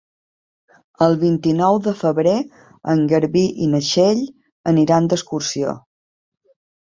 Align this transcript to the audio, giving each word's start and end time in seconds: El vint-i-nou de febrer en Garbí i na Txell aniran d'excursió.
El 1.07 1.17
vint-i-nou 1.23 1.77
de 1.87 1.93
febrer 1.99 2.33
en 2.93 3.03
Garbí 3.11 3.43
i 3.67 3.69
na 3.75 3.83
Txell 3.89 4.25
aniran 4.73 5.11
d'excursió. 5.13 5.77